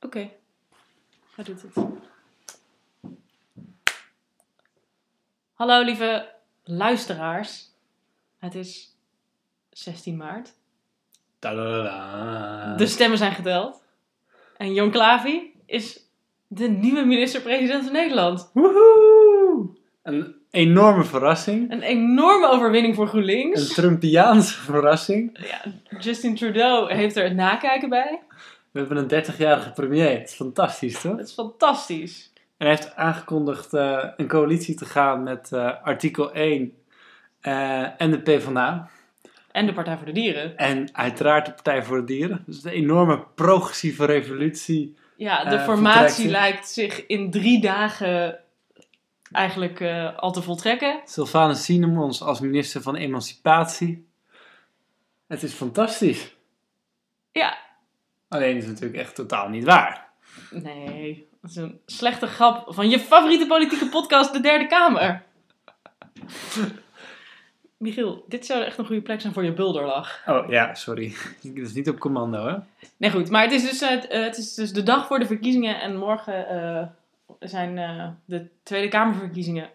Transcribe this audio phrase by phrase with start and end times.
[0.00, 0.30] Oké,
[1.34, 1.86] hij doet het.
[5.52, 7.70] Hallo lieve luisteraars.
[8.38, 8.96] Het is
[9.70, 10.54] 16 maart.
[11.38, 12.74] Tadada.
[12.76, 13.82] De stemmen zijn geteld.
[14.56, 16.00] En Jon Klavi is
[16.46, 18.50] de nieuwe minister-president van Nederland.
[18.54, 19.76] Woehoe!
[20.02, 21.70] Een enorme verrassing.
[21.70, 23.74] Een enorme overwinning voor Een GroenLinks.
[23.74, 25.38] Trumpiaanse verrassing.
[25.46, 25.60] Ja,
[25.98, 28.22] Justin Trudeau heeft er het nakijken bij.
[28.78, 30.10] We hebben een 30-jarige premier.
[30.10, 31.16] Het is fantastisch, toch?
[31.16, 32.32] Dat is fantastisch.
[32.34, 36.72] En hij heeft aangekondigd eh, een coalitie te gaan met eh, artikel 1
[37.40, 38.90] eh, en de PvdA.
[39.50, 40.56] En de Partij voor de Dieren.
[40.56, 42.42] En uiteraard de Partij voor de Dieren.
[42.46, 44.96] Dus de enorme progressieve revolutie.
[45.16, 48.38] Ja, de formatie lijkt zich in drie dagen
[49.32, 49.82] eigenlijk
[50.16, 51.00] al te voltrekken.
[51.04, 54.06] Sylvanus Sinemons als minister van Emancipatie.
[55.26, 56.36] Het is fantastisch.
[57.32, 57.66] Ja,
[58.28, 60.08] Alleen is het natuurlijk echt totaal niet waar.
[60.50, 65.22] nee, dat is een slechte grap van je favoriete politieke podcast, De Derde Kamer.
[67.76, 70.22] Michiel, dit zou echt een goede plek zijn voor je bulderlach.
[70.26, 71.14] Oh ja, sorry.
[71.42, 72.56] Dat is niet op commando, hè?
[72.96, 75.80] Nee, goed, maar het is dus, eh, het is dus de dag voor de verkiezingen
[75.80, 76.86] en morgen eh,
[77.38, 79.70] zijn eh, de Tweede Kamerverkiezingen.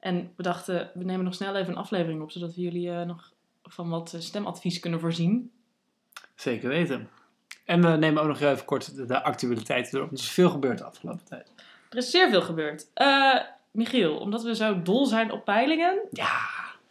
[0.00, 3.06] En we dachten, we nemen nog snel even een aflevering op, zodat we jullie eh,
[3.06, 5.50] nog van wat eh, stemadvies kunnen voorzien.
[6.34, 7.08] Zeker weten.
[7.70, 10.00] En we nemen ook nog even kort de, de actualiteiten door.
[10.00, 11.50] Want er is veel gebeurd de afgelopen tijd.
[11.90, 12.86] Er is zeer veel gebeurd.
[12.94, 13.34] Eh,
[13.70, 15.98] Michiel, omdat we zo dol zijn op peilingen.
[16.12, 16.30] Ja.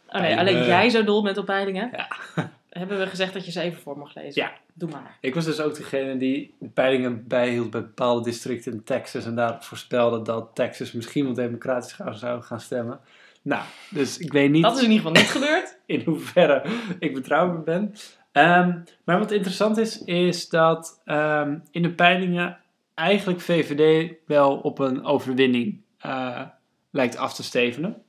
[0.08, 1.90] Oh nee, alleen jij zo dol bent op peilingen.
[1.92, 2.08] Ja.
[2.68, 4.42] Hebben we gezegd dat je ze even voor mag lezen.
[4.42, 4.52] Ja.
[4.74, 5.16] Doe maar.
[5.20, 9.24] Ik was dus ook degene die de peilingen bijhield bij bepaalde districten in Texas.
[9.24, 13.00] En daar voorspelde dat Texas misschien wel democratisch zou- zou gaan stemmen.
[13.42, 15.78] Nou, dus ik weet niet Dat is in ieder geval niet gebeurd.
[15.86, 16.62] in hoeverre
[16.98, 17.94] ik betrouwbaar ben.
[18.32, 22.58] Ehm, maar wat interessant is, is dat ehm, in de peilingen
[22.94, 26.42] eigenlijk VVD wel op een overwinning eh,
[26.90, 28.02] lijkt af te stevenen.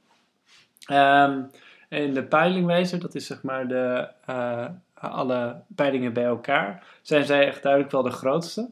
[0.85, 1.44] Ehm,
[1.90, 7.47] in de peilingwijzer, dat is zeg maar de, eh, alle peilingen bij elkaar, zijn zij
[7.47, 8.69] echt duidelijk wel de grootste.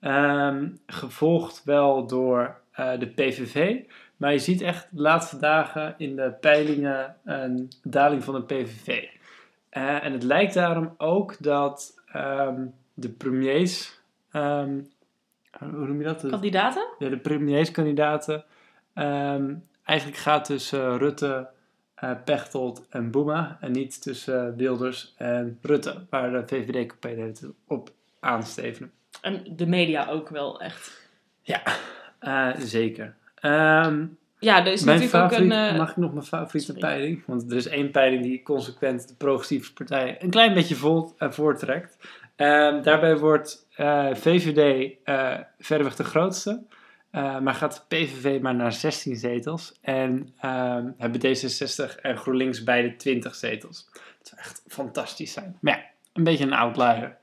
[0.00, 3.80] Ehm, gevolgd wel door eh, de PVV.
[4.16, 9.04] Maar je ziet echt de laatste dagen in de peilingen een daling van de PVV.
[9.70, 14.80] Eh, en het lijkt daarom ook dat ehm, de premiers, ehm,
[15.58, 16.26] hoe noem je dat?
[16.26, 16.86] Kandidaten?
[16.98, 18.44] ja, de premierskandidaten
[18.94, 21.48] ehm, eigenlijk gaat tussen Rutte,
[21.94, 23.58] eh, Pechtold en Boema.
[23.60, 26.56] En niet tussen Wilders en Rutte, waar de
[27.10, 27.90] het op
[28.20, 28.92] aanstevenen.
[29.20, 31.08] En de media ook wel echt.
[32.18, 33.14] Eh, zeker.
[34.40, 35.72] Ja, er is Mijn natuurlijk ook favoriet, een...
[35.72, 36.80] eh, mag ik nog mijn favoriete sorry.
[36.80, 37.22] peiling?
[37.26, 41.30] Want er is één peiling die consequent de progressieve partij een klein beetje vol, eh,
[41.30, 41.96] voortrekt.
[42.36, 44.90] Ehm, daarbij wordt eh, VVD
[45.58, 46.62] verreweg de grootste.
[47.12, 49.78] Maar gaat PVV maar naar 16 zetels.
[49.80, 53.88] En ehm, hebben D66 en GroenLinks beide 20 zetels.
[53.92, 55.56] Dat zou echt fantastisch zijn.
[55.60, 57.16] Maar ja, een beetje een outlier.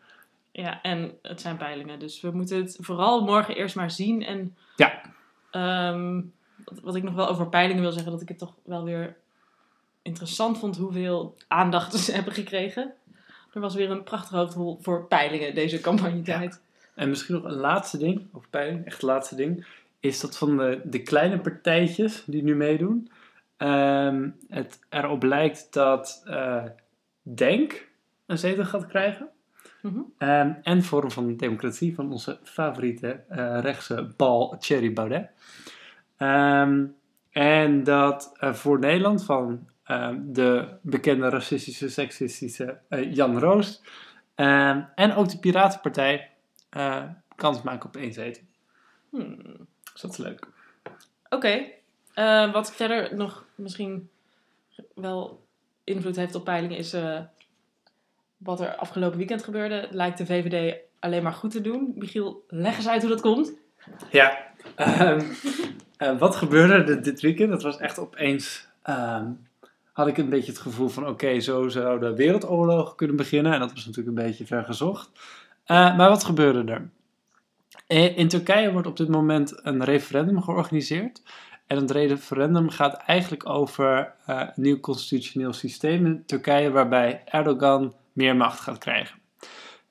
[0.51, 1.99] Ja, en het zijn peilingen.
[1.99, 4.23] Dus we moeten het vooral morgen eerst maar zien.
[4.23, 5.01] En Ja.
[5.51, 6.21] ehm,
[6.83, 9.15] wat, ik nog wel over peilingen wil zeggen, dat ik het toch wel weer
[10.01, 12.93] interessant vond hoeveel aandacht ze hebben gekregen.
[13.53, 16.61] Er was weer een prachtig hoofdrol voor peilingen deze campagnetijd.
[16.95, 19.65] En misschien nog een laatste ding, over peiling, echt het laatste ding,
[19.99, 23.11] is dat van de, de kleine partijtjes die nu meedoen,
[23.57, 26.63] ehm, het erop lijkt dat eh,
[27.27, 27.87] Denk
[28.25, 29.29] een zetel gaat krijgen.
[30.17, 35.29] Ehm, en Forum van Democratie van onze favoriete eh, rechtse bal Thierry Baudet.
[36.17, 36.85] Ehm,
[37.35, 43.81] en dat eh, voor Nederland van ehm, de bekende racistische, seksistische eh, Jan Roos
[44.35, 46.31] ehm, en ook de Piratenpartij
[46.69, 47.03] eh,
[47.35, 48.43] kans maken op één zetel.
[49.09, 49.67] Hmm.
[49.93, 50.47] Dus dat is leuk.
[51.29, 51.73] Oké.
[52.51, 54.09] Wat verder nog misschien
[54.93, 55.45] wel
[55.83, 56.95] invloed heeft op peilingen is
[58.37, 59.87] wat er afgelopen weekend gebeurde.
[59.91, 61.93] Lijkt de VVD alleen maar goed te doen.
[61.95, 63.53] Michiel, leg eens uit hoe dat komt.
[64.11, 64.51] Ja,
[65.97, 67.49] eh, wat gebeurde er dit weekend?
[67.49, 68.67] Dat was echt opeens.
[68.81, 69.25] ehm,
[69.93, 73.53] had ik een beetje het gevoel van: oké, zo zouden wereldoorlogen kunnen beginnen.
[73.53, 75.09] En dat was natuurlijk een beetje ver gezocht.
[75.65, 76.89] Eh, maar wat gebeurde er?
[77.87, 81.21] Eh, In Turkije wordt op dit moment een referendum georganiseerd.
[81.67, 88.35] En het referendum gaat eigenlijk over een nieuw constitutioneel systeem in Turkije, waarbij Erdogan meer
[88.35, 89.19] macht gaat krijgen.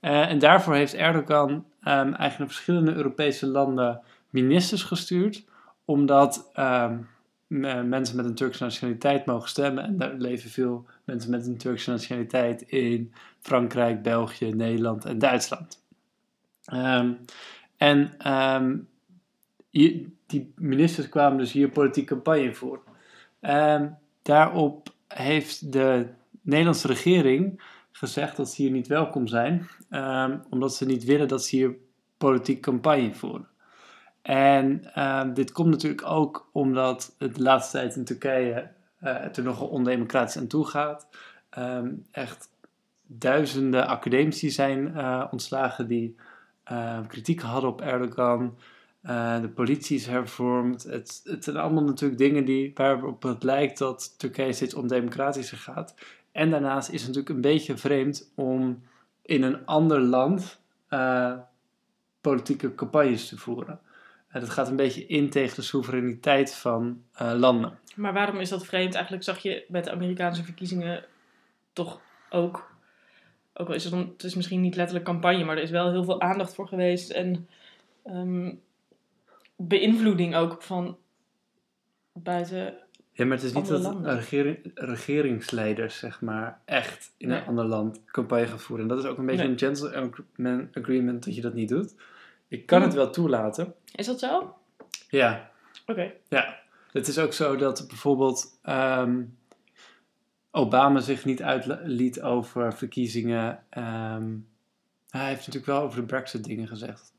[0.01, 5.45] En daarvoor heeft Erdogan ehm, eigenlijk verschillende Europese landen ministers gestuurd,
[5.85, 6.99] omdat ehm,
[7.47, 9.85] me- mensen met een Turkse nationaliteit mogen stemmen.
[9.85, 15.83] En daar leven veel mensen met een Turkse nationaliteit in Frankrijk, België, Nederland en Duitsland.
[16.65, 17.13] Ehm,
[17.77, 18.77] En ehm,
[20.27, 22.83] die ministers kwamen dus hier politieke campagne voor.
[24.23, 26.07] Daarop heeft de
[26.41, 29.69] Nederlandse regering gezegd dat ze hier niet welkom zijn,
[30.51, 31.75] omdat ze niet willen dat ze hier
[32.19, 33.49] politieke campagne voeren.
[34.25, 39.43] En ehm, dit komt natuurlijk ook omdat het de laatste tijd in Turkije eh, er
[39.43, 41.09] nogal ondemocratisch aan toe gaat.
[41.50, 42.49] Ehm, echt
[43.06, 46.17] duizenden academici zijn eh, ontslagen die
[46.65, 48.59] eh, kritiek hadden op Erdogan.
[49.00, 50.82] Eh, de politie is hervormd.
[50.82, 55.94] Het, het zijn allemaal natuurlijk dingen die, waarop het lijkt dat Turkije steeds ondemocratischer gaat.
[56.32, 58.82] En daarnaast is het natuurlijk een beetje vreemd om
[59.23, 60.62] in een ander land
[62.20, 63.81] politieke campagnes te voeren.
[64.41, 67.79] Dat gaat een beetje in tegen de soevereiniteit van eh, landen.
[67.95, 68.95] Maar waarom is dat vreemd?
[68.95, 71.05] Eigenlijk zag je bij de Amerikaanse verkiezingen
[71.73, 72.01] toch
[72.31, 72.73] ook.
[73.55, 76.05] Ook al is het, het is misschien niet letterlijk campagne, maar er is wel heel
[76.05, 77.11] veel aandacht voor geweest.
[77.11, 77.49] En
[78.05, 78.53] ehm,
[79.57, 80.97] beïnvloeding ook van
[82.13, 82.75] buiten.
[83.13, 87.39] Ja, maar het is niet dat regering, regeringsleiders, zeg maar, echt in Nee.
[87.41, 88.89] een ander land campagne gaan voeren.
[88.89, 89.53] En dat is ook een beetje Nee.
[89.53, 91.95] een gentleman agreement dat je dat niet doet.
[92.49, 92.85] Ik kan Hm.
[92.85, 93.75] het wel toelaten.
[93.94, 94.38] Is dat zo?
[94.38, 94.55] Oké.
[95.08, 95.50] Ja,
[96.29, 96.58] ja.
[96.93, 99.23] Het is ook zo dat bijvoorbeeld ehm,
[100.50, 103.64] Obama zich niet uitliet over verkiezingen.
[103.70, 104.32] Ehm,
[105.08, 107.12] hij heeft natuurlijk wel over de Brexit dingen gezegd.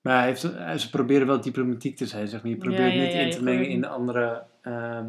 [0.00, 2.50] Maar hij heeft, eh, ze proberen wel diplomatiek te zijn, zeg maar.
[2.50, 5.06] Je Ja, probeert ja, niet ja, in te mengen in de andere, ehm,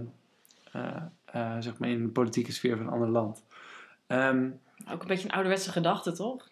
[0.71, 0.95] eh,
[1.25, 3.43] eh, zeg maar, in de politieke sfeer van een ander land.
[4.91, 6.49] Ook een beetje een ouderwetse gedachte, toch?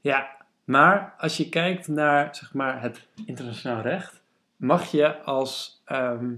[0.00, 0.35] ja,
[0.66, 4.22] maar als je kijkt naar zeg maar, het internationaal recht,
[4.56, 6.34] mag je als, ehm,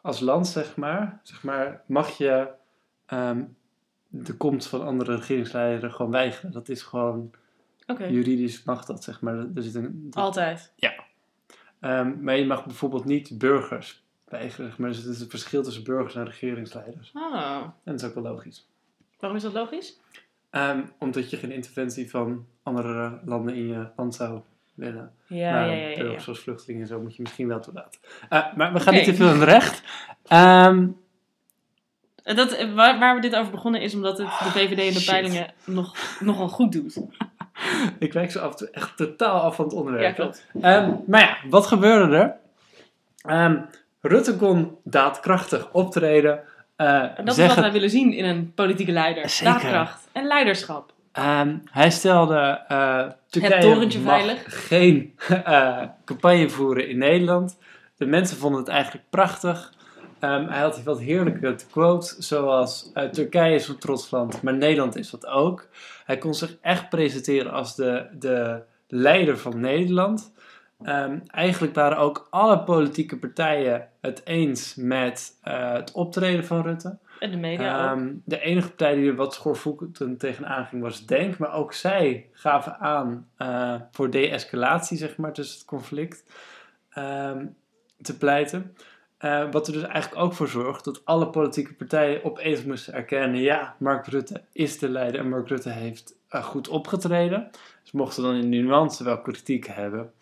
[0.00, 2.48] als land, zeg maar, zeg maar, mag je
[3.06, 3.44] ehm,
[4.08, 6.52] de komst van andere regeringsleiders gewoon weigeren.
[6.52, 7.30] Dat is gewoon,
[8.10, 9.34] juridisch mag dat, zeg maar.
[9.36, 10.72] Er zit een, Altijd.
[11.80, 14.66] Ehm, maar je mag bijvoorbeeld niet burgers weigeren.
[14.68, 17.10] zeg Maar dus het is het verschil tussen burgers en regeringsleiders.
[17.14, 18.68] Ah, En dat is ook wel logisch.
[19.18, 20.00] waarom is dat logisch?
[20.50, 24.40] Ehm, omdat je geen interventie van andere landen in je land zou
[24.74, 25.12] willen.
[25.26, 25.88] Ja, maar ja, ja.
[25.88, 26.18] ja, ja.
[26.18, 28.00] zoals vluchtelingen en zo moet je misschien wel toelaten.
[28.28, 29.82] Eh, maar we gaan niet te veel in het recht.
[30.26, 30.86] Ehm,
[32.22, 34.92] En Dat, eh, waar, waar we dit over begonnen is omdat het de VVD in
[34.92, 35.10] de Shit.
[35.10, 37.00] peilingen nog, nogal goed doet.
[37.98, 40.14] ik wijk zo af en toe echt totaal af van het Ja, onderwerp.
[40.14, 40.46] klopt.
[40.60, 42.36] Ehm, maar ja, wat gebeurde er?
[44.00, 46.40] Rutte kon daadkrachtig optreden.
[46.80, 49.28] Eh, dat is wat wij willen zien in een politieke leider.
[49.28, 49.52] Zeker.
[49.52, 50.92] Daadkracht en leiderschap.
[51.12, 57.58] Ehm, hij stelde uh, Turkije mag geen eh, campagne voeren in Nederland.
[57.96, 59.72] De mensen vonden het eigenlijk prachtig.
[60.18, 64.96] Ehm, hij had wat heerlijke quotes, zoals eh, Turkije is een trots land, maar Nederland
[64.96, 65.68] is dat ook.
[66.04, 70.32] Hij kon zich echt presenteren als de, de leider van Nederland.
[70.82, 76.98] Ehm, eigenlijk waren ook alle politieke partijen het eens met eh, het optreden van Rutte.
[77.18, 77.96] En de media ook.
[77.98, 81.38] Ehm, de enige partij die er wat schoorvoetend tegenaan ging was Denk.
[81.38, 86.24] Maar ook zij gaven aan eh, voor de-escalatie, zeg maar, tussen het conflict
[86.90, 87.46] ehm,
[88.02, 88.76] te pleiten.
[89.18, 93.40] Eh, wat er dus eigenlijk ook voor zorgt dat alle politieke partijen opeens moesten erkennen:
[93.40, 97.50] ja, Mark Rutte is de leider en Mark Rutte heeft goed opgetreden.
[97.82, 100.12] Ze mochten dan in de nuance wel kritiek hebben.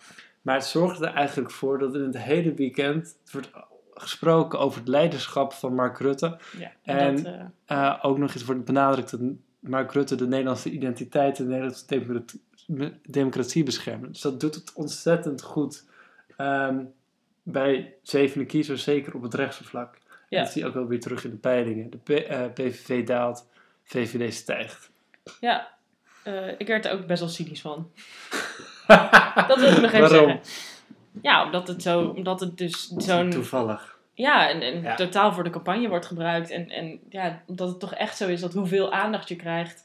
[0.43, 3.51] Maar het zorgde er eigenlijk voor dat in het hele weekend wordt
[3.95, 6.39] gesproken over het leiderschap van Mark Rutte.
[6.59, 9.21] Ja, en- dat, eh, Uh, ook nog eens wordt benadrukt dat
[9.61, 12.41] Mark Rutte de Nederlandse identiteit en de Nederlandse democratie,
[13.09, 14.07] democratie beschermt.
[14.13, 15.87] Dus dat doet het ontzettend goed
[16.37, 16.85] ehm,
[17.43, 19.99] bij zevende kiezers, zeker op het rechtse vlak.
[20.29, 20.41] Ja.
[20.43, 21.91] Dat zie je ook wel weer terug in de peilingen.
[21.91, 23.47] De P- eh, PVV daalt,
[23.83, 24.91] VVD stijgt.
[25.41, 25.69] ja,
[26.23, 27.91] eh, ik werd er ook best wel cynisch van.
[29.49, 30.29] Dat wil ik nog even Waarom?
[30.29, 30.41] zeggen.
[31.23, 33.31] Ja, omdat het, zo, omdat het dus zo'n...
[33.31, 33.97] Toevallig.
[34.15, 34.95] Ja, en, en Ja.
[34.95, 36.51] totaal voor de campagne wordt gebruikt.
[36.51, 39.85] En, en ja, omdat het toch echt zo is dat hoeveel aandacht je krijgt,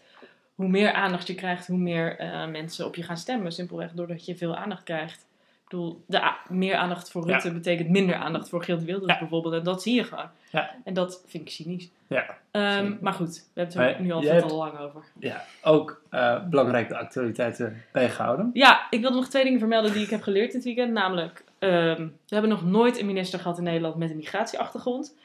[0.56, 3.52] hoe meer aandacht je krijgt, hoe meer eh, mensen op je gaan stemmen.
[3.52, 5.26] Simpelweg doordat je veel aandacht krijgt.
[5.74, 7.34] Bedoel, de meer aandacht voor Ja.
[7.34, 9.20] Rutte betekent minder aandacht voor Geert Wilders Ja.
[9.20, 9.54] bijvoorbeeld.
[9.54, 10.30] En dat zie je gewoon.
[10.50, 10.76] Ja.
[10.84, 11.90] En dat vind ik cynisch.
[12.08, 12.38] Ja.
[12.52, 15.04] Ehm, maar goed, we hebben het er nu al veel te lang over.
[15.20, 18.50] Ja, ook eh, belangrijk de actualiteiten bijgehouden.
[18.54, 20.92] Ja, ik wilde nog twee dingen vermelden die ik heb geleerd dit weekend.
[20.92, 25.16] Namelijk, ehm, we hebben nog nooit een minister gehad in Nederland met een migratieachtergrond.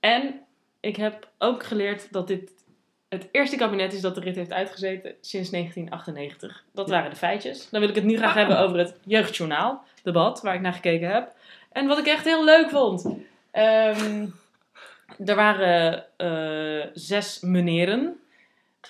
[0.00, 0.40] En
[0.80, 2.50] ik heb ook geleerd dat dit
[3.08, 6.64] het eerste kabinet is dat de rit heeft uitgezeten sinds 1998.
[6.74, 7.68] Dat waren de feitjes.
[7.70, 8.36] Dan wil ik het nu graag Ah.
[8.36, 11.32] hebben over het jeugdjournaal debat, waar ik naar gekeken heb.
[11.72, 13.08] En wat ik echt heel leuk vond.
[13.50, 14.26] Ehm,
[15.24, 18.20] er waren eh, zes meneren.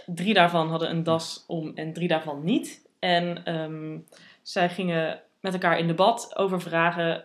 [0.07, 2.89] Drie daarvan hadden een das om en drie daarvan niet.
[2.99, 3.99] En ehm,
[4.43, 7.25] zij gingen met elkaar in debat over vragen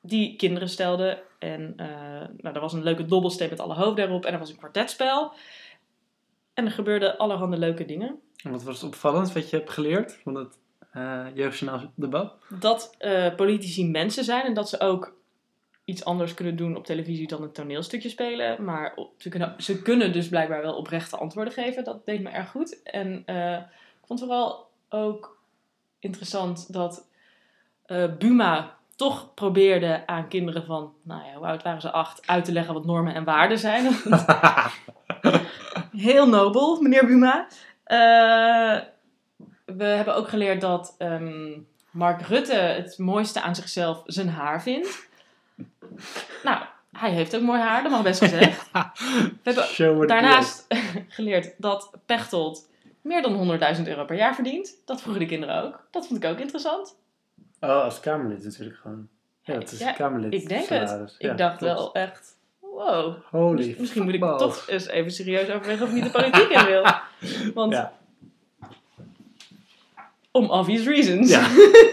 [0.00, 1.18] die kinderen stelden.
[1.38, 1.86] En eh,
[2.36, 5.32] nou, er was een leuke dobbelsteen met alle hoofden erop en er was een kwartetspel.
[6.54, 8.20] En er gebeurden allerhande leuke dingen.
[8.42, 10.58] En wat was opvallend wat je hebt geleerd van het
[10.96, 12.32] uh, jeugdjournaal debat?
[12.48, 15.14] Dat eh, politici mensen zijn en dat ze ook
[15.84, 18.64] iets anders kunnen doen op televisie dan een toneelstukje spelen.
[18.64, 21.84] Maar op- ze kunnen, ze kunnen dus blijkbaar wel oprechte antwoorden geven.
[21.84, 22.82] Dat deed me erg goed.
[22.82, 23.56] En eh,
[24.00, 25.38] ik vond vooral ook
[25.98, 27.08] interessant dat
[28.18, 31.90] Buma toch probeerde aan kinderen van, nou ja, hoe oud waren ze?
[31.90, 33.92] Acht, uit te leggen wat normen en waarden zijn.
[35.92, 37.46] Heel nobel, meneer Buma.
[37.84, 38.82] Eh,
[39.66, 41.58] we hebben ook geleerd dat ehm,
[41.90, 45.08] Mark Rutte het mooiste aan zichzelf zijn haar vindt.
[46.44, 48.70] Nou, hij heeft ook mooi haar, dat mag best gezegd.
[49.42, 50.66] We hebben daarnaast
[51.08, 52.68] geleerd dat Pechtold
[53.00, 54.74] meer dan 100.000 euro per jaar verdient.
[54.84, 55.86] Dat vroegen de kinderen ook.
[55.90, 56.96] Dat vond ik ook interessant.
[57.60, 59.08] Oh, als Kamerlid natuurlijk gewoon.
[59.42, 60.32] Ja, het is Ja, een Kamerlid.
[60.34, 60.88] ik denk het.
[60.88, 61.14] salaris.
[61.18, 61.74] Ik Ja, dacht klopt.
[61.74, 63.14] wel echt, wow.
[63.30, 66.48] Holy Mis- Misschien moet ik toch eens even serieus overwegen of ik niet de politiek
[66.48, 66.84] in wil.
[67.54, 67.92] Want Ja.
[70.36, 71.30] Om obvious reasons.
[71.30, 71.48] Ja.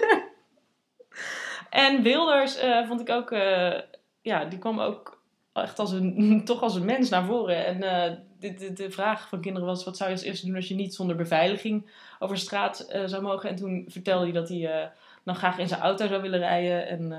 [1.73, 3.79] En Wilders eh, vond ik ook, eh,
[4.21, 5.21] ja, die kwam ook
[5.53, 7.65] echt als een, toch als een mens naar voren.
[7.65, 10.55] En eh, de, de, de vraag van kinderen was, wat zou je als eerste doen
[10.55, 13.49] als je niet zonder beveiliging over straat zou mogen?
[13.49, 14.91] En toen vertelde hij dat hij
[15.23, 16.87] dan graag in zijn auto zou willen rijden.
[16.87, 17.09] En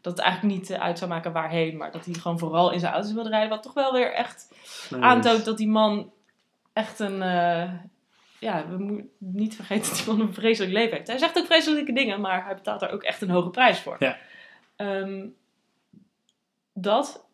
[0.00, 2.92] dat het eigenlijk niet uit zou maken waarheen, maar dat hij gewoon vooral in zijn
[2.92, 3.48] auto wilde rijden.
[3.48, 4.48] Wat toch wel weer echt
[4.90, 5.04] Nice.
[5.04, 6.12] aantoont dat die man
[6.72, 7.22] echt een.
[8.40, 11.08] Ja, we moeten niet vergeten dat die man een vreselijk leven heeft.
[11.08, 13.96] Hij zegt ook vreselijke dingen, maar hij betaalt er ook echt een hoge prijs voor.
[13.98, 14.16] Ja.
[14.76, 15.26] Ehm,
[16.72, 17.26] dat.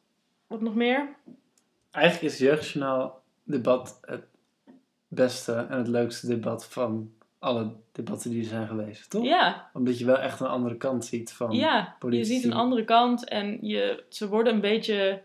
[0.47, 1.09] Wat nog meer?
[1.91, 4.25] Eigenlijk is het jeugdjournaal debat het
[5.09, 9.25] beste en het leukste debat van alle debatten die er zijn geweest, toch?
[9.25, 11.51] Ja, Omdat je wel echt een andere kant ziet van...
[11.53, 15.23] ja je ziet een andere kant en je, ze worden een beetje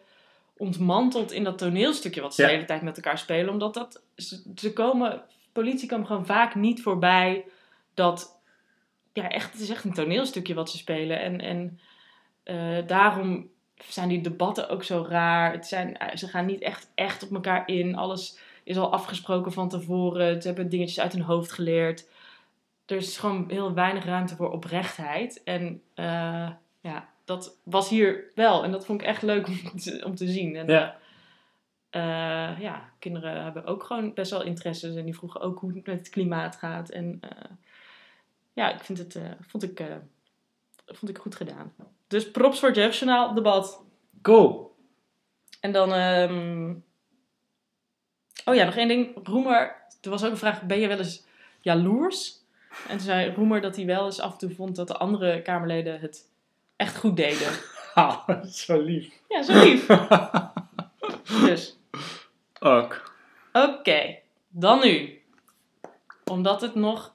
[0.58, 2.48] ontmanteld in dat toneelstukje wat ze Ja.
[2.48, 3.52] de hele tijd met elkaar spelen.
[3.54, 5.22] Omdat dat, ze, ze komen,
[5.52, 7.46] politie komen gewoon vaak niet voorbij
[7.94, 8.42] dat,
[9.14, 11.20] ja echt, het is echt een toneelstukje wat ze spelen.
[11.20, 11.80] En, en
[12.44, 13.50] eh, daarom
[13.88, 15.52] zijn die debatten ook zo raar.
[15.52, 17.96] Het zijn, eh, ze gaan niet echt, echt op elkaar in.
[17.96, 20.42] Alles is al afgesproken van tevoren.
[20.42, 22.08] Ze hebben dingetjes uit hun hoofd geleerd.
[22.86, 25.44] Er is gewoon heel weinig ruimte voor oprechtheid.
[25.44, 26.50] En eh,
[26.82, 28.64] ja, dat was hier wel.
[28.64, 30.56] En dat vond ik echt leuk om te, om te zien.
[30.56, 30.98] En, Ja,
[31.90, 34.96] eh, ja, kinderen hebben ook gewoon best wel interesses.
[34.96, 36.90] En die vroegen ook hoe het met het klimaat gaat.
[36.90, 37.52] En eh,
[38.54, 39.84] ja, ik vind het, eh, vond, ik,
[40.86, 41.74] vond ik goed gedaan.
[42.08, 43.84] Dus props voor het jeugdjournaal debat.
[44.22, 44.76] cool.
[45.60, 45.94] En dan...
[45.94, 46.74] ehm,
[48.46, 49.28] Oh ja, nog één ding.
[49.28, 51.26] Roemer, er was ook een vraag, ben je wel eens
[51.62, 52.38] jaloers?
[52.88, 55.42] En toen zei Roemer dat hij wel eens af en toe vond dat de andere
[55.42, 56.30] Kamerleden het
[56.76, 57.48] echt goed deden.
[57.94, 59.14] Ah, zo lief.
[59.30, 59.86] Ja, zo lief.
[61.46, 61.78] Dus,
[62.60, 63.14] Ook.
[63.54, 64.16] oké.
[64.50, 65.22] Dan nu.
[66.26, 67.14] Omdat het nog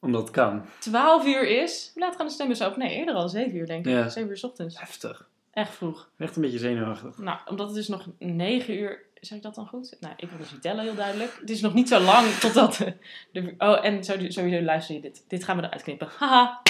[0.00, 0.64] Omdat het kan.
[0.78, 1.90] 12 uur is.
[1.94, 2.78] Hoe laat gaan de stemmen open?
[2.78, 3.92] Nee, eerder al 7 uur denk ik.
[3.92, 4.08] Ja.
[4.08, 4.78] 7 uur 's ochtends.
[4.80, 5.28] Heftig.
[5.52, 6.08] Echt vroeg.
[6.18, 7.18] Echt een beetje zenuwachtig.
[7.18, 9.08] Nou, omdat het dus nog 9 uur...
[9.20, 9.96] Zeg ik dat dan goed?
[10.00, 11.36] Nou, ik wil dus niet tellen, heel duidelijk.
[11.40, 12.76] Het is nog niet zo lang totdat...
[12.76, 12.94] De,
[13.32, 15.24] de- oh, en sowieso sowieso luister je dit.
[15.28, 16.08] Dit gaan we eruit knippen.
[16.18, 16.62] Haha.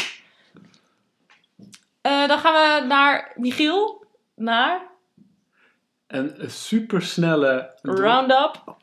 [2.00, 4.04] Eh, dan gaan we naar Michiel.
[4.34, 4.89] Naar
[6.10, 8.76] Een supersnelle Roundup.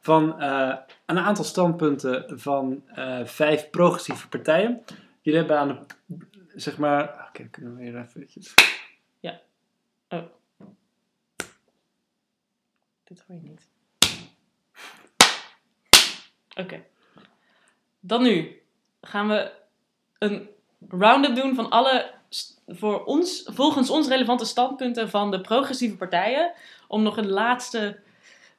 [0.00, 0.76] van eh,
[1.06, 4.84] een aantal standpunten van eh, vijf progressieve partijen.
[5.20, 6.18] Jullie hebben aan de,
[6.54, 8.54] zeg maar, oké, kunnen we weer eventjes.
[13.10, 13.68] Dit hoor je niet.
[16.56, 16.84] Oké.
[18.00, 18.62] Dan nu
[19.00, 19.52] gaan we
[20.18, 20.48] een
[20.88, 22.19] round-up doen van alle
[22.68, 26.52] voor ons, volgens ons relevante standpunten van de progressieve partijen.
[26.88, 27.98] Om nog een laatste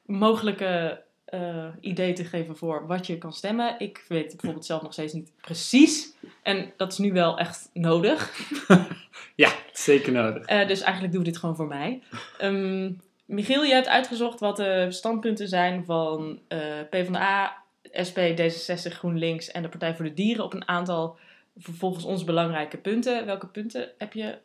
[0.06, 3.74] mogelijke eh, idee te geven voor wat je kan stemmen.
[3.78, 6.12] Ik weet bijvoorbeeld zelf nog steeds niet precies.
[6.42, 8.30] En dat is nu wel echt nodig.
[9.34, 10.46] Ja, zeker nodig.
[10.46, 12.02] Eh, dus eigenlijk doen we dit gewoon voor mij.
[12.38, 12.92] Ehm,
[13.24, 16.58] Michiel, je hebt uitgezocht wat de standpunten zijn van eh
[16.90, 17.62] PvdA,
[18.08, 21.18] SP, D66, GroenLinks en de Partij voor de Dieren op een aantal
[21.58, 23.26] volgens ons belangrijke punten.
[23.26, 24.38] Welke punten heb je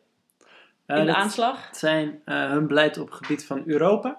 [0.86, 1.68] Eh, in de aanslag?
[1.72, 4.18] zijn eh, hun beleid op het gebied van Europa,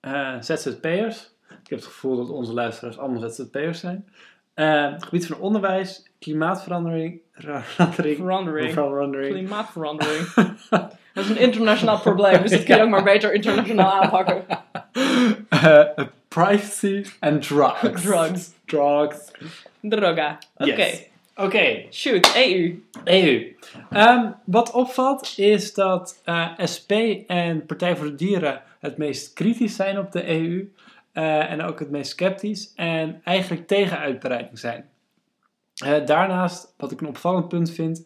[0.00, 1.30] eh, ZZP'ers.
[1.48, 4.08] Ik heb het gevoel dat onze luisteraars allemaal ZZP'ers zijn.
[4.54, 8.72] Het gebied van onderwijs, klimaatverandering, verandering, Verandering.
[8.72, 9.34] verandering.
[9.34, 10.26] Klimaatverandering.
[11.14, 14.44] Dat is een internationaal probleem, dus dat kun je ook maar beter internationaal aanpakken.
[16.28, 18.02] Privacy and drugs.
[18.02, 18.52] Drugs.
[18.64, 19.30] Drugs.
[19.80, 20.38] Droga.
[20.56, 20.70] Oké.
[20.74, 21.09] Yes.
[21.40, 22.82] Oké, Shoot, EU.
[23.04, 23.56] EU.
[23.90, 26.90] Ehm, wat opvalt is dat eh, SP
[27.26, 30.72] en Partij voor de Dieren het meest kritisch zijn op de EU.
[31.12, 32.72] eh, en ook het meest sceptisch.
[32.74, 34.88] En eigenlijk tegen uitbreiding zijn.
[35.74, 38.04] Eh, daarnaast, wat ik een opvallend punt vind,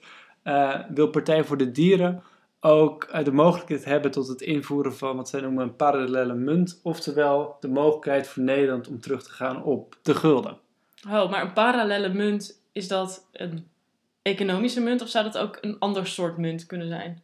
[0.89, 2.23] wil Partij voor de Dieren
[2.61, 6.81] ook de mogelijkheid hebben tot het invoeren van wat zij noemen een parallele munt.
[6.83, 10.59] Oftewel de mogelijkheid voor Nederland om terug te gaan op de gulden.
[11.09, 13.69] Oh, maar een parallele munt, is dat een
[14.23, 17.23] economische munt of zou dat ook een ander soort munt kunnen zijn?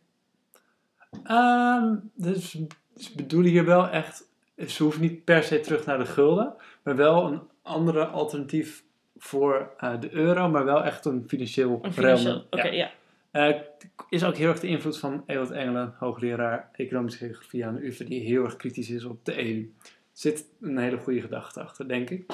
[1.25, 2.51] Ehm, dus
[2.97, 4.29] ze bedoelen hier wel echt,
[4.67, 8.85] ze hoeven niet per se terug naar de gulden, maar wel een andere alternatief
[9.17, 12.73] voor eh, de euro, maar wel echt een financieel Een financieel, oké, Ja.
[12.73, 12.91] ja.
[13.31, 13.61] Eh,
[14.09, 18.05] is ook heel erg de invloed van Ewald Engelen, hoogleraar economische geografie aan de UvA,
[18.05, 19.73] die heel erg kritisch is op de EU.
[19.83, 22.33] Er zit een hele goede gedachte achter, denk ik.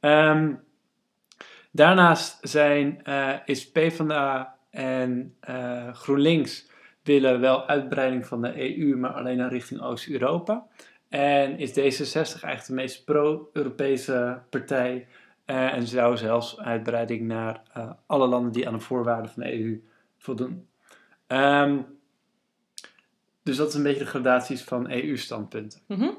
[0.00, 0.54] Ehm,
[1.74, 6.66] daarnaast zijn, eh, is PvdA en eh, GroenLinks
[7.02, 10.66] willen wel uitbreiding van de EU, maar alleen naar richting Oost-Europa.
[11.08, 15.06] En is D66 eigenlijk de meest pro-Europese partij
[15.44, 17.62] eh, en zou zelfs uitbreiding naar
[18.06, 19.82] alle landen die aan de voorwaarden van de EU
[20.18, 20.68] voldoen.
[21.26, 21.78] Ehm,
[23.42, 25.80] dus dat is een beetje de gradaties van EU-standpunten.
[25.86, 26.10] Mhm.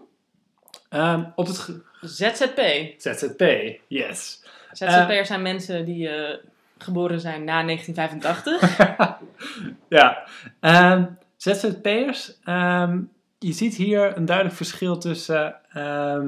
[0.90, 2.60] Ehm, op het ZZP.
[2.98, 3.44] ZZP,
[3.88, 4.44] yes.
[4.78, 6.38] ZZP'ers zijn mensen die eh,
[6.78, 8.78] geboren zijn na 1985.
[9.98, 10.28] ja,
[10.60, 11.06] Ehm,
[11.38, 12.40] ZZP'ers.
[12.44, 13.02] ehm,
[13.40, 16.28] je ziet hier een duidelijk verschil tussen ehm,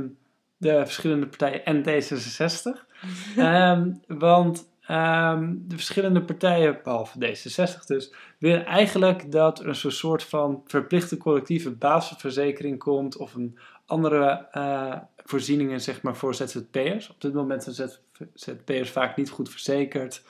[0.57, 2.85] de verschillende partijen en D66.
[3.37, 10.23] Ehm, want ehm, de verschillende partijen, behalve D66 dus, willen eigenlijk dat er een soort-
[10.23, 17.09] van verplichte collectieve basisverzekering komt of een andere eh, voorzieningen zeg maar, voor ZZP'ers.
[17.09, 17.89] Op dit moment zijn
[18.33, 20.23] ZZP'ers vaak niet goed verzekerd.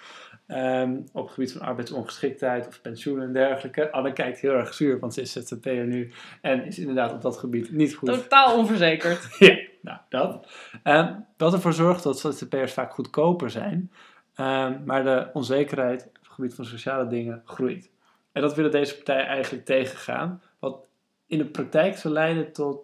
[0.48, 3.92] ehm, op het gebied van arbeidsongeschiktheid of pensioen en dergelijke.
[3.92, 7.38] Anne kijkt heel erg zuur, want ze is ZZP'er nu en is inderdaad op dat
[7.38, 9.28] gebied niet goed Totaal onverzekerd.
[9.39, 10.48] ja, nou dat.
[10.84, 13.91] Ehm, wat ervoor zorgt dat ZZP'ers vaak goedkoper zijn,
[14.38, 17.89] ehm, maar de onzekerheid op het gebied van sociale dingen groeit.
[18.32, 20.86] En dat willen deze partijen eigenlijk tegengaan, wat
[21.28, 22.80] in de praktijk zal leiden tot,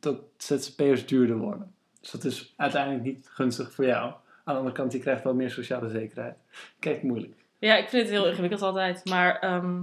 [0.00, 1.74] tot ZZP'ers duurder worden.
[2.00, 4.04] Dus dat is uiteindelijk niet gunstig voor jou.
[4.44, 6.38] Aan de andere kant, je krijgt wel meer sociale zekerheid.
[6.78, 7.34] Kijk, moeilijk.
[7.58, 9.04] Ja, ik vind het heel ingewikkeld altijd.
[9.04, 9.82] Maar ehm,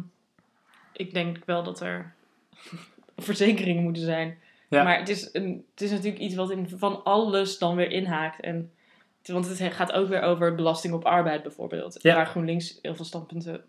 [0.94, 2.14] ik denk wel dat er
[3.18, 4.38] verzekeringen moeten zijn.
[4.70, 4.84] Ja.
[4.84, 8.40] Maar het is, een, het is natuurlijk iets wat in, van alles dan weer inhaakt.
[8.40, 8.72] En,
[9.34, 12.02] want het gaat ook weer over belasting op arbeid bijvoorbeeld.
[12.02, 12.16] Ja.
[12.16, 13.64] Waar GroenLinks heel veel standpunten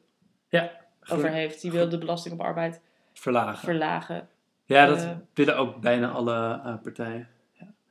[0.49, 0.71] Ja,
[1.11, 1.61] over heeft.
[1.61, 2.81] Die wil de belasting op arbeid
[3.13, 3.59] verlagen.
[3.59, 4.29] verlagen.
[4.65, 5.11] Ja, dat Eh.
[5.35, 7.29] willen ook bijna alle eh, partijen.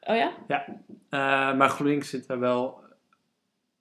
[0.01, 0.31] Oh ja?
[1.09, 2.83] Eh, maar GroenLinks zit daar wel,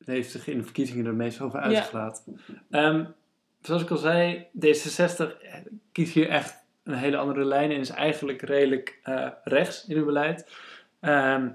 [0.05, 1.65] heeft zich in de verkiezingen er meest over Ja.
[1.67, 2.41] uitgelaten.
[2.71, 3.05] Ehm,
[3.61, 5.37] zoals ik al zei, D66
[5.93, 9.01] kiest hier echt een hele andere lijn en is eigenlijk redelijk
[9.45, 10.51] rechts in hun beleid.
[11.01, 11.49] Ehm,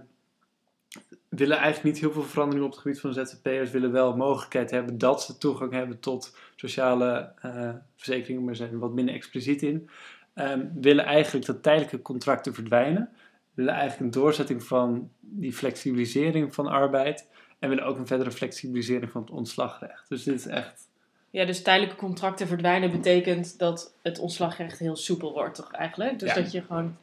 [1.29, 4.97] willen eigenlijk niet heel veel verandering op het gebied van ZZP'ers, willen wel mogelijkheid hebben
[4.97, 9.89] dat ze toegang hebben tot sociale eh, verzekeringen, maar zijn er wat minder expliciet in.
[10.33, 13.09] Ehm, willen eigenlijk dat tijdelijke contracten verdwijnen
[13.53, 17.27] willen eigenlijk een doorzetting van die flexibilisering van arbeid.
[17.59, 20.09] En willen ook een verdere flexibilisering van het ontslagrecht.
[20.09, 20.89] Dus dit is echt.
[21.29, 26.19] Ja, dus tijdelijke contracten verdwijnen betekent dat het ontslagrecht heel soepel wordt, toch eigenlijk?
[26.19, 26.35] Dus Ja.
[26.35, 26.97] dat je gewoon...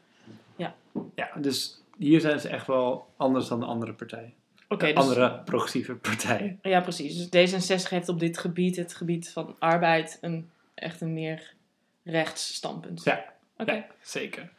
[1.15, 4.33] Ja, dus hier zijn ze echt wel anders dan de andere partijen.
[4.67, 4.95] Oké, dus...
[4.95, 6.59] Andere progressieve partijen.
[6.61, 7.29] Ja, precies.
[7.29, 11.53] Dus D66 heeft op dit gebied, het gebied van arbeid, een, echt een meer
[12.03, 13.03] rechts standpunt.
[13.03, 13.25] Ja.
[14.01, 14.49] Zeker.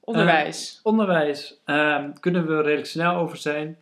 [0.00, 0.80] Onderwijs.
[0.82, 3.78] Onderwijs ehm, kunnen we redelijk snel over zijn.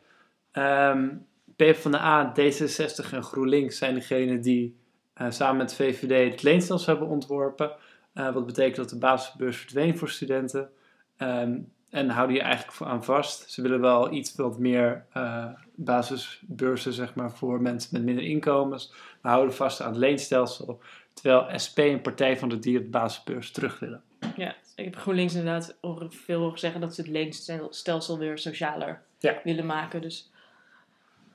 [0.52, 1.08] Ehm
[1.56, 4.76] PvdA, D66 en GroenLinks zijn degenen die
[5.14, 7.72] eh, samen met VVD het leenstelsel hebben ontworpen.
[8.12, 10.70] Eh, wat betekent dat de basisbeurs verdween voor studenten.
[11.16, 11.58] Ehm,
[11.92, 13.50] en houden hier eigenlijk aan vast.
[13.50, 18.92] Ze willen wel iets wat meer eh, basisbeurzen zeg maar, voor mensen met minder inkomens.
[19.20, 20.80] Maar houden vast aan het leenstelsel.
[21.14, 24.02] Terwijl SP en Partij van de Dieren de basisbeurs terug willen.
[24.36, 25.76] ja, ik heb GroenLinks inderdaad
[26.08, 29.40] veel horen zeggen dat ze het leenstelsel weer socialer Ja.
[29.44, 30.00] willen maken.
[30.00, 30.30] Dus.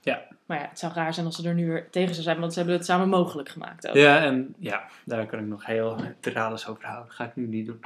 [0.02, 0.22] Ja.
[0.46, 2.52] Maar ja, het zou raar zijn als ze er nu weer tegen zou zijn, want
[2.54, 3.96] ze hebben het samen mogelijk gemaakt ook.
[3.96, 7.12] Ja, en ja, daar kan ik nog heel tirades over houden.
[7.14, 7.80] ga ik nu niet doen.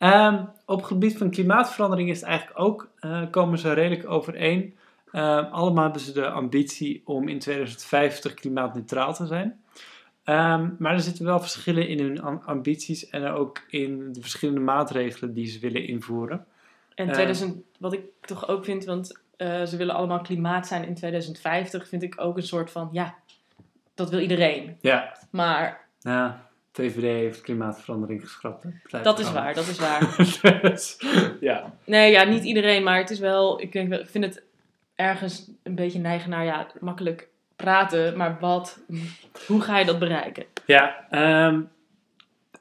[0.01, 4.75] Ehm, op het gebied van klimaatverandering is het eigenlijk ook, eh, komen ze redelijk overeen.
[5.11, 9.61] Ehm, allemaal hebben ze de ambitie om in 2050 klimaatneutraal te zijn.
[10.23, 14.59] Ehm, maar er zitten wel verschillen in hun am- ambities en ook in de verschillende
[14.59, 16.45] maatregelen die ze willen invoeren.
[16.95, 17.13] En Eh.
[17.13, 21.87] 2000, wat ik toch ook vind, want eh, ze willen allemaal klimaat zijn in 2050,
[21.87, 23.15] vind ik ook een soort van, ja,
[23.95, 24.77] dat wil iedereen.
[24.81, 26.49] Ja, Maar ja.
[26.71, 28.63] VVD heeft klimaatverandering geschrapt.
[28.63, 29.01] hè.
[29.01, 30.15] Dat is waar, dat is waar.
[30.61, 30.97] Dus,
[31.39, 31.73] ja.
[31.85, 34.43] Nee, ja, niet iedereen, maar het is wel, ik, denk, ik vind het
[34.95, 38.79] ergens een beetje neigen naar, ja, makkelijk praten, maar wat,
[39.47, 40.45] hoe ga je dat bereiken?
[40.65, 41.61] Ja, ehm,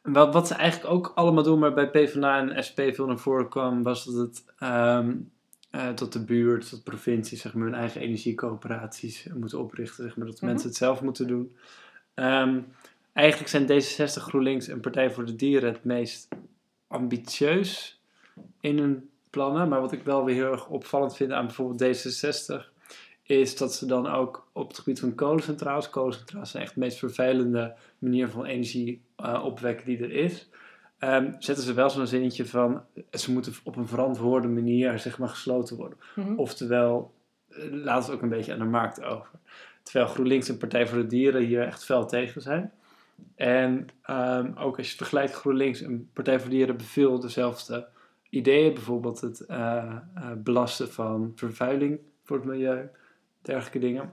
[0.02, 3.48] wat, wat ze eigenlijk ook allemaal doen, maar bij PvdA en SP veel naar voren
[3.48, 5.12] kwam, was dat het ehm,
[5.70, 10.04] eh, tot de buurt, tot provincie, zeg maar, hun eigen energiecoöperaties moeten oprichten.
[10.04, 10.46] Zeg maar, dat Mhm.
[10.46, 11.56] mensen het zelf moeten doen.
[12.14, 12.58] Ehm,
[13.12, 16.28] eigenlijk zijn D66, GroenLinks en Partij voor de Dieren het meest
[16.86, 18.00] ambitieus
[18.60, 19.68] in hun plannen.
[19.68, 22.78] Maar wat ik wel weer heel erg opvallend vind aan bijvoorbeeld D66,
[23.22, 26.98] is dat ze dan ook op het gebied van kolencentrales, kolencentrales zijn echt de meest
[26.98, 30.48] vervuilende manier van energie eh, opwekken die er is,
[30.98, 35.28] ehm, zetten ze wel zo'n zinnetje van ze moeten op een verantwoorde manier zeg maar
[35.28, 35.98] gesloten worden.
[36.14, 36.34] Mhm.
[36.34, 37.14] Oftewel,
[37.48, 39.30] eh, laat het ook een beetje aan de markt over.
[39.82, 42.72] Terwijl GroenLinks en Partij voor de Dieren hier echt fel tegen zijn.
[43.34, 47.88] En ehm, ook als je vergelijkt GroenLinks en Partij voor de Dieren hebben veel dezelfde
[48.30, 48.74] ideeën.
[48.74, 52.88] Bijvoorbeeld het eh, eh, belasten van vervuiling voor het milieu,
[53.42, 54.12] dergelijke dingen.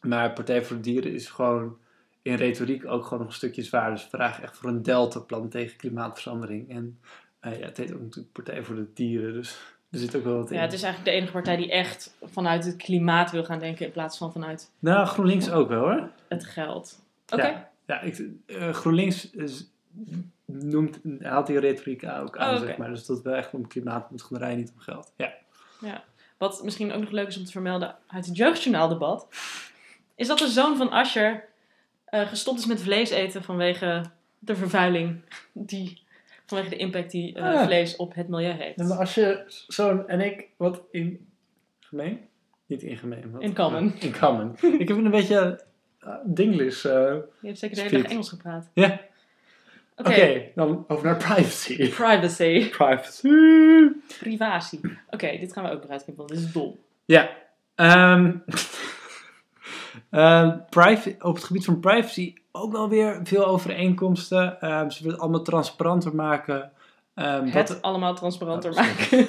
[0.00, 1.76] Maar Partij voor de Dieren is gewoon
[2.22, 3.92] in retoriek ook gewoon nog een stukje zwaarder.
[3.92, 6.70] Dus vragen echt voor een deltaplan tegen klimaatverandering.
[6.70, 6.98] En
[7.40, 9.58] eh, ja, het heet ook natuurlijk Partij voor de Dieren, dus
[9.90, 10.56] er zit ook wel wat in.
[10.56, 13.86] Ja, het is eigenlijk de enige partij die echt vanuit het klimaat wil gaan denken
[13.86, 16.10] in plaats van vanuit Nou, GroenLinks ook wel hoor.
[16.28, 17.00] het geld.
[17.32, 17.46] Oké.
[17.46, 19.70] Ja, ja ik, eh, GroenLinks is,
[20.44, 22.88] noemt, haalt die retoriek ook aan, Oh, zeg maar.
[22.88, 25.12] Dus dat wel echt om klimaat moet gaan draaien, niet om geld.
[25.16, 26.04] Ja.
[26.38, 29.26] Wat misschien ook nog leuk is om te vermelden uit het jeugdjournaaldebat,
[30.14, 31.44] is dat de zoon van Ascher
[32.04, 34.02] eh, gestopt is met vlees eten vanwege
[34.38, 35.20] de vervuiling
[35.52, 36.00] die
[36.46, 37.62] vanwege de impact die eh, Ah.
[37.64, 38.78] vlees op het milieu heeft.
[38.78, 41.26] En als je zo'n en ik, wat in
[41.80, 42.20] gemeen?
[42.66, 43.30] Niet in gemeen.
[43.30, 43.92] wat- In common.
[44.00, 44.54] in common.
[44.80, 45.64] ik heb een beetje
[46.24, 46.84] Dinglish.
[46.84, 46.92] eh.
[46.92, 48.10] Je hebt zeker de hele dag.
[48.10, 48.68] Engels gepraat.
[48.74, 49.00] Ja.
[49.96, 51.88] Oké, dan over naar privacy.
[51.90, 52.68] privacy.
[52.70, 53.28] privacy.
[54.20, 54.80] Privacy.
[55.10, 56.78] Oké, dit gaan we ook eruit knippen, want dit is dom.
[57.04, 57.30] Ja.
[57.74, 58.30] ehm
[60.10, 64.60] ehm, privacy, op het gebied van privacy ook wel weer veel overeenkomsten.
[64.60, 66.72] Ehm, ze willen het allemaal transparanter maken.
[67.14, 69.26] Het allemaal transparanter Oh, maken.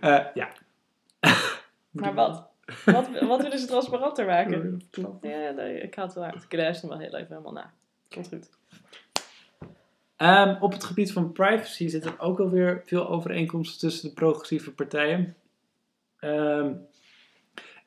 [0.00, 0.48] eh, ja.
[1.90, 2.50] maar wat?
[2.84, 3.08] Wat?
[3.20, 4.82] Wat willen ze transparanter maken?
[4.90, 5.26] Klopt.
[5.26, 6.42] Ja, nee, ik haal het wel uit.
[6.42, 7.72] Ik luister wel heel even helemaal na.
[8.08, 8.50] Komt goed.
[10.16, 15.36] Ehm, op het gebied van privacy zitten ook alweer veel overeenkomsten tussen de progressieve partijen.
[16.18, 16.72] Ehm,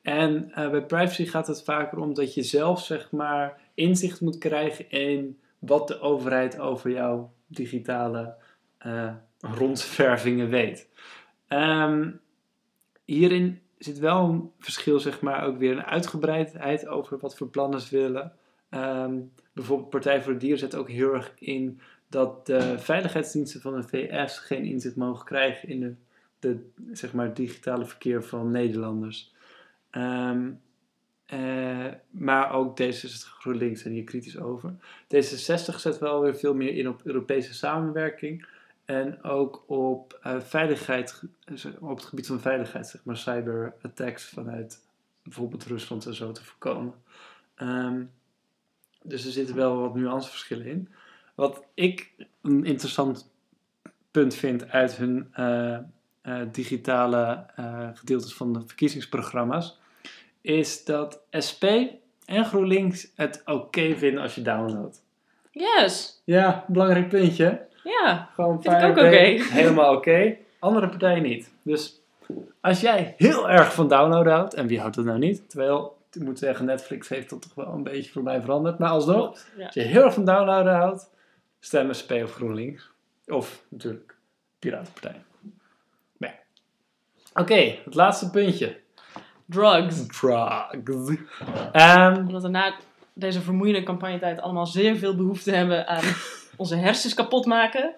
[0.02, 4.38] en eh, bij privacy gaat het vaker om dat je zelf zeg maar inzicht moet
[4.38, 8.34] krijgen in wat de overheid over jouw digitale
[8.78, 10.88] eh rondsvervingen weet.
[11.48, 12.10] Ehm,
[13.04, 17.80] hierin zit wel een verschil, zeg maar, ook weer een uitgebreidheid over wat voor plannen
[17.80, 18.32] ze willen.
[18.68, 19.14] Ehm,
[19.52, 23.82] bijvoorbeeld Partij voor de Dieren zet ook heel erg in dat de veiligheidsdiensten van de
[23.82, 25.98] VS geen inzicht mogen krijgen in
[26.38, 29.34] de, zeg maar, digitale verkeer van Nederlanders.
[29.90, 30.50] Ehm,
[31.26, 34.74] eh, maar ook D66 GroenLinks zijn hier kritisch over.
[35.14, 38.46] D66 zet wel weer veel meer in op Europese samenwerking.
[38.86, 41.22] En ook op eh, veiligheid,
[41.80, 44.84] op het gebied van veiligheid, zeg maar cyberattacks vanuit
[45.22, 46.94] bijvoorbeeld Rusland en zo te voorkomen.
[47.54, 48.04] Ehm,
[49.02, 50.88] dus er zitten wel wat nuanceverschillen in.
[51.34, 53.30] Wat ik een interessant
[54.10, 55.74] punt vind uit hun eh,
[56.22, 59.78] eh, digitale eh, gedeeltes van de verkiezingsprogramma's,
[60.40, 61.64] is dat SP
[62.24, 65.02] en GroenLinks het oké vinden als je downloadt.
[65.50, 66.22] Yes!
[66.24, 67.65] Ja, belangrijk puntje.
[67.86, 69.42] Ja, Gewoon Vind ik ook oké.
[69.52, 70.36] Helemaal oké.
[70.58, 71.50] Andere partijen niet.
[71.62, 72.00] Dus
[72.60, 75.50] als jij heel erg van downloaden houdt, en wie houdt dat nou niet?
[75.50, 78.78] Terwijl, ik moet zeggen, Netflix heeft dat toch wel een beetje voor mij veranderd.
[78.78, 79.50] Maar alsnog, klopt.
[79.56, 79.64] Ja.
[79.64, 81.10] als je heel erg van downloaden houdt,
[81.60, 82.90] stem SP of GroenLinks.
[83.26, 84.16] Of natuurlijk
[84.58, 85.22] Piratenpartij.
[86.18, 86.34] Ja.
[87.34, 88.76] Oké, het laatste puntje.
[89.46, 90.06] Drugs.
[90.06, 91.20] Drugs.
[91.72, 92.74] Ehm, Omdat we na
[93.12, 96.02] deze vermoeiende campagnetijd allemaal zeer veel behoefte hebben aan
[96.56, 97.94] onze hersens kapot maken.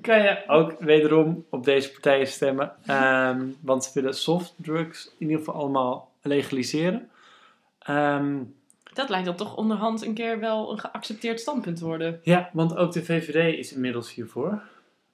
[0.00, 2.72] kan je ook wederom op deze partijen stemmen.
[2.86, 7.10] Ehm, want ze willen softdrugs in ieder geval allemaal legaliseren.
[7.78, 8.36] Ehm,
[8.92, 12.20] Dat lijkt dan toch onderhand een keer wel een geaccepteerd standpunt te worden.
[12.22, 14.62] ja, want ook de VVD is inmiddels hiervoor.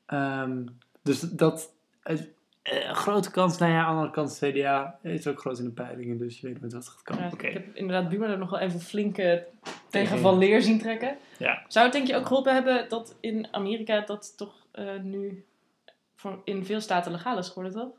[0.07, 0.63] Ehm,
[1.03, 1.71] dus dat...
[2.71, 5.71] eh, grote kans, nou ja, aan de andere kant CDA is ook groot in de
[5.71, 7.25] peilingen, dus je weet nooit wat het gaat komen.
[7.25, 7.31] Ja.
[7.47, 11.17] Ik heb inderdaad Buma er nog wel even flinke tegen Tegen- van leer zien trekken.
[11.39, 11.65] Ja.
[11.69, 15.45] Zou het denk je ook geholpen hebben dat in Amerika dat toch eh, nu
[16.15, 17.91] voor in veel staten legaal is geworden, toch?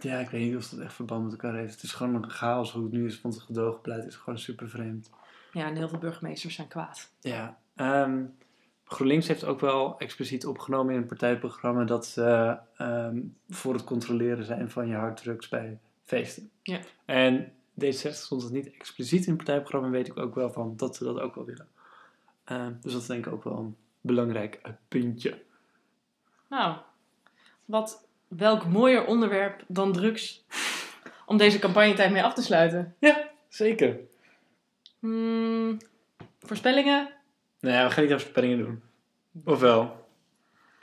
[0.00, 1.74] Ja, ik weet niet of dat echt verband met elkaar heeft.
[1.74, 4.68] Het is gewoon een chaos hoe het nu is, want het gedogenbeleid is gewoon super
[4.68, 5.10] vreemd.
[5.52, 7.10] Ja, en heel veel burgemeesters zijn kwaad.
[7.20, 8.22] Ja, ehm,
[8.90, 14.44] GroenLinks heeft ook wel expliciet opgenomen in een partijprogramma dat ze ehm, voor het controleren
[14.44, 16.50] zijn van je harddrugs bij feesten.
[16.62, 16.80] Ja.
[17.04, 17.52] En
[17.84, 21.04] D66 stond het niet expliciet in het partijprogramma, weet ik ook wel van dat ze
[21.04, 21.68] dat ook wel willen.
[22.44, 25.42] Ehm, dus dat is denk ik ook wel een belangrijk puntje.
[26.48, 26.76] Nou,
[27.64, 30.44] wat, welk mooier onderwerp dan drugs
[31.26, 32.94] om deze campagnetijd mee af te sluiten.
[33.48, 33.98] Zeker.
[34.98, 35.76] Hmm,
[36.38, 37.19] voorspellingen?
[37.60, 38.82] Nou ja, we gaan niet aan voorspellingen doen.
[39.44, 40.08] Of wel?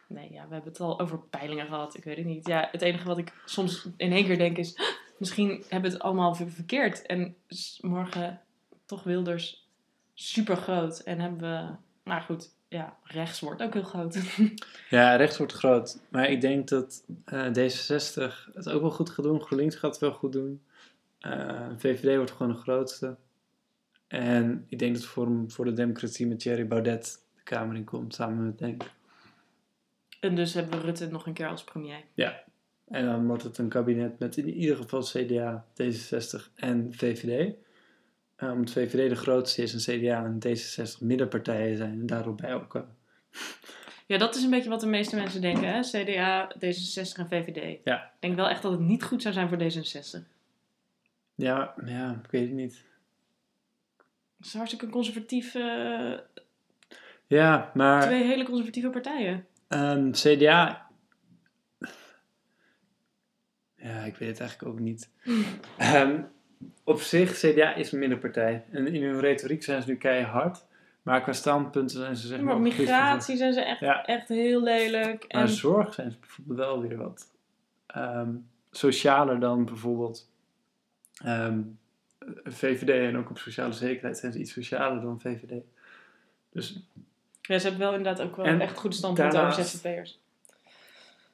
[0.08, 1.98] Nee, ja, we hebben het al over peilingen gehad.
[1.98, 2.48] Ik weet het niet.
[2.48, 4.80] Ja, het enige wat ik soms in één keer denk is...
[5.18, 7.06] Misschien hebben we het allemaal ver- verkeerd.
[7.06, 7.36] En
[7.82, 8.42] morgen
[8.86, 9.68] toch Wilders
[10.14, 11.00] super groot.
[11.00, 11.76] En hebben we...
[12.04, 14.18] Maar goed, ja, rechts wordt ook heel groot.
[14.90, 16.00] Ja, rechts wordt groot.
[16.10, 19.42] Maar ik denk dat eh, D66 het ook wel goed gaat doen.
[19.42, 20.62] GroenLinks gaat het wel goed doen.
[21.20, 23.16] Eh, VVD wordt gewoon de grootste.
[24.08, 28.14] En ik denk dat Forum voor de Democratie met Thierry Baudet de Kamer in komt,
[28.14, 28.84] samen met Denk.
[30.20, 32.04] en dus hebben we Rutte nog een keer als premier.
[32.88, 37.54] En dan wordt het een kabinet met in ieder geval CDA, D66 en VVD.
[38.36, 42.50] Eh, omdat VVD de grootste is en CDA en D66 middenpartijen zijn en daarop bij
[42.50, 42.88] elkaar.
[44.06, 45.82] Ja, dat is een beetje wat de meeste mensen denken, hè?
[45.82, 47.80] CDA, D66 en VVD.
[47.84, 48.04] Ja.
[48.04, 50.28] Ik denk wel echt dat het niet goed zou zijn voor D66.
[51.36, 52.86] Ja, ja, ik weet het niet.
[54.48, 55.56] Het is hartstikke conservatief.
[55.56, 56.14] eh,
[57.28, 58.02] Ja, maar...
[58.02, 59.46] twee hele conservatieve partijen.
[59.68, 60.88] Ehm, CDA.
[63.76, 65.10] Ja, ik weet het eigenlijk ook niet.
[65.78, 66.22] Ehm,
[66.84, 68.64] op zich, CDA is een middenpartij.
[68.72, 70.66] En in hun retoriek zijn ze nu keihard.
[71.02, 72.54] Maar qua standpunten zijn ze zeg maar...
[72.54, 74.06] maar migratie zijn ze echt, Ja.
[74.06, 75.26] echt heel lelijk.
[75.34, 77.32] Maar En zorg zijn ze bijvoorbeeld wel weer wat
[77.88, 78.36] ehm,
[78.72, 80.30] socialer dan bijvoorbeeld
[82.44, 82.90] VVD.
[82.90, 85.64] En ook op sociale zekerheid zijn ze iets socialer dan VVD.
[86.52, 86.80] Dus
[87.42, 90.20] ja, ze hebben wel inderdaad ook wel En echt goede standpunten over ZZP'ers.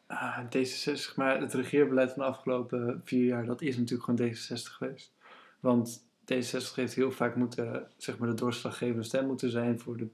[0.07, 4.71] Ah, D66, maar het regeerbeleid van de afgelopen vier jaar, dat is natuurlijk gewoon D66
[4.71, 5.11] geweest.
[5.59, 6.03] Want
[6.33, 10.07] D66 heeft heel vaak moeten, zeg maar, de doorslaggevende stem moeten zijn voor de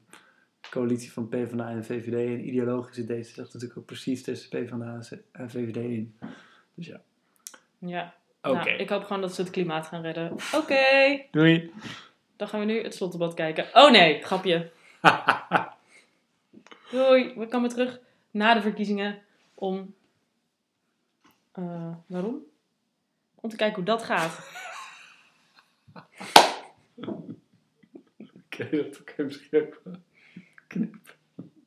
[0.69, 2.13] coalitie van PvdA en VVD.
[2.13, 6.17] En ideologisch is D66 natuurlijk ook precies tussen PvdA en VVD in.
[6.73, 7.01] Dus ja,
[7.77, 8.53] Ja, oké.
[8.55, 10.31] nou, ik hoop gewoon dat ze het klimaat gaan redden.
[10.61, 11.71] Oké, Doei!
[12.35, 13.67] dan gaan we nu het slotdebat kijken.
[13.73, 14.71] Oh nee, grapje.
[16.91, 17.99] Doei, we komen terug
[18.31, 19.21] na de verkiezingen
[19.55, 19.93] om...
[21.51, 22.43] eh, waarom?
[23.35, 24.39] Om te kijken hoe dat gaat.
[28.45, 29.93] Oké, dat oké, misschien ook wel.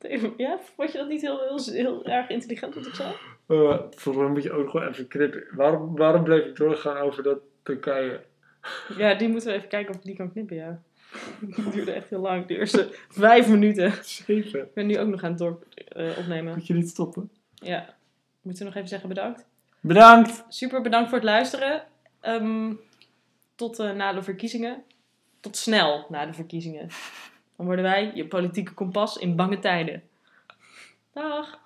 [0.37, 3.13] Ja, vond je dat niet heel, heel, heel erg intelligent wat ik zei?
[3.47, 5.43] Uh, volgens mij moet je ook wel even knippen.
[5.51, 8.21] Waarom, waarom bleef ik doorgaan over dat Turkije?
[8.97, 10.81] Ja, die moeten we even kijken of ik die kan knippen, ja.
[11.55, 13.93] Die duurde echt heel lang, de eerste vijf minuten.
[14.03, 14.59] Zeven.
[14.59, 16.53] Ik ben nu ook nog aan het door, eh, opnemen.
[16.53, 17.29] Moet je niet stoppen?
[17.53, 17.95] Ja.
[18.41, 19.45] Moeten we nog even zeggen bedankt?
[19.79, 20.43] Bedankt!
[20.47, 21.83] Super bedankt voor het luisteren.
[22.19, 22.73] Ehm,
[23.55, 24.83] tot eh, na de verkiezingen.
[25.39, 26.87] Tot snel na de verkiezingen.
[27.57, 30.03] Dan worden wij je politieke kompas in bange tijden.
[31.13, 31.62] Dag!